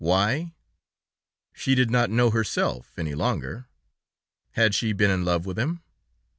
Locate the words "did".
1.75-1.91